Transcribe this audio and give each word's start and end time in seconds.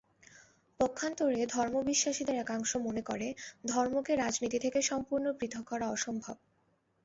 পক্ষান্তরে 0.79 1.41
ধর্মবিশ্বাসীদের 1.47 2.35
একাংশ 2.35 2.71
মনে 2.77 3.01
করে, 3.01 3.27
ধর্মকে 3.65 4.13
রাজনীতি 4.15 4.57
থেকে 4.59 4.79
সম্পূর্ণ 4.81 5.25
পৃথক 5.33 5.63
করা 5.63 5.87
অসম্ভব। 5.89 6.35